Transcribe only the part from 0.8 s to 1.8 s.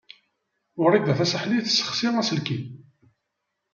Wrida Tasaḥlit